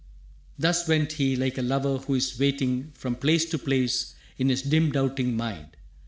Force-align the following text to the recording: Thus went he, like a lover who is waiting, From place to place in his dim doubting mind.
Thus 0.57 0.87
went 0.87 1.11
he, 1.11 1.35
like 1.35 1.59
a 1.59 1.61
lover 1.61 1.97
who 1.99 2.15
is 2.15 2.39
waiting, 2.39 2.89
From 2.95 3.13
place 3.15 3.45
to 3.45 3.59
place 3.59 4.15
in 4.35 4.49
his 4.49 4.63
dim 4.63 4.91
doubting 4.91 5.37
mind. 5.37 5.77